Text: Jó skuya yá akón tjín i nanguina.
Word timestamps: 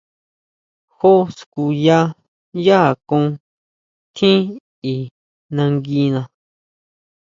Jó 0.97 1.11
skuya 1.37 1.99
yá 2.65 2.77
akón 2.91 3.25
tjín 4.15 4.41
i 4.93 4.95
nanguina. 5.55 6.21